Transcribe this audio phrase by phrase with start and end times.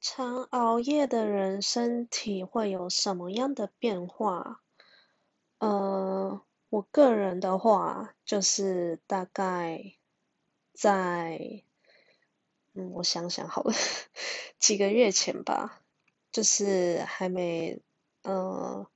[0.00, 4.62] 常熬夜的人身体会有什么样的变化？
[5.58, 9.94] 呃，我个人的话，就是大概
[10.72, 11.62] 在，
[12.72, 13.74] 嗯，我想想好了，
[14.58, 15.82] 几个月前吧，
[16.32, 17.82] 就是还没，
[18.22, 18.86] 呃，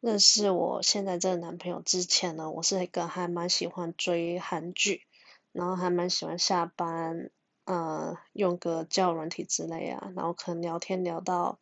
[0.00, 5.06] 认识我现在这个男朋友之前呢，我是一个还蛮喜欢追韩剧，
[5.52, 7.30] 然后还蛮喜欢下班。
[7.68, 11.60] 呃，用个交友软体之类啊，然后可能聊天聊到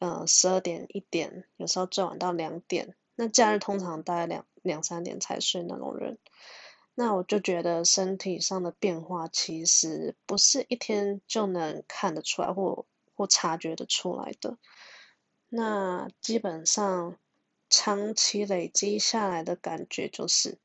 [0.00, 2.96] 呃十二点一点，有时候最晚到两点。
[3.14, 6.18] 那假日通常大概两两三点才睡那种人，
[6.96, 14.58] 那我就觉得身体上的变化其实不是一天就能看得出来或或察觉得出来的。
[15.48, 17.16] 那基本上
[17.70, 20.58] 长期累积下来的感觉就是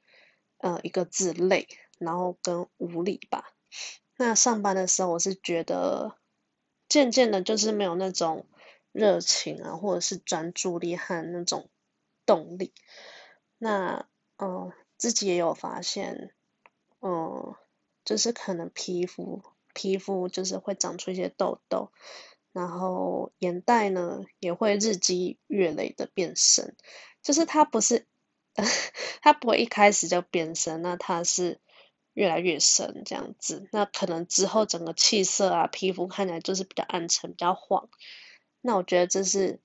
[0.58, 1.68] 呃一个字累，
[2.00, 3.54] 然后跟无力吧。
[4.18, 6.16] 那上班的时候，我是觉得
[6.88, 8.46] 渐渐的，就是没有那种
[8.92, 11.70] 热情啊，或者是专注力和那种
[12.26, 12.74] 动力。
[13.58, 14.06] 那
[14.38, 16.32] 嗯，自己也有发现，
[17.02, 17.56] 嗯，
[18.06, 19.42] 就是可能皮肤
[19.74, 21.92] 皮肤就是会长出一些痘痘，
[22.52, 26.76] 然后眼袋呢也会日积月累的变深，
[27.24, 28.06] 就是它不是
[29.24, 31.60] 它不会一开始就变深，那它是。
[32.14, 37.90] 越来越深这样子，那可能之后整个气色啊，皮肤看起来就是比较暗沉、比较黄。
[38.62, 39.60] 那我觉得这是，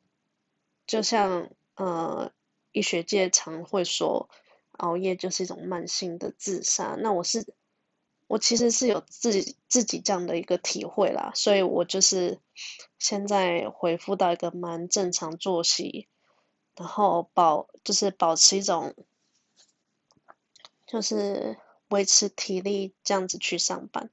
[0.87, 2.33] 就像呃，
[2.73, 4.31] 医学界常会说，
[4.73, 6.97] 熬夜就是一种慢性的自杀。
[6.99, 7.53] 那我是，
[8.27, 12.41] 我其实是有自己自己这样的一个体会啦，所以我就是
[12.99, 16.09] 现在恢复到一个蛮正常作息，
[16.77, 18.95] 然后保就是保持一种，
[20.87, 21.59] 就是。
[21.89, 24.11] 维持体力这样子去上班，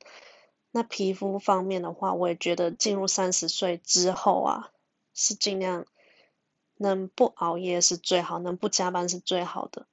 [0.71, 4.71] 那皮肤方面的话，我也觉得进入三十岁之后啊，
[5.13, 5.85] 是尽量
[6.77, 9.87] 能不熬夜是最好，能不加班是最好的。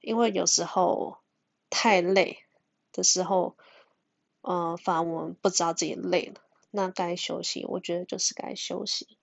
[0.00, 1.18] 因为有时候
[1.68, 2.38] 太累
[2.92, 3.56] 的时候，
[4.40, 9.18] 呃，反而我们不知道自己累了，那该休息，我觉得就是该休息。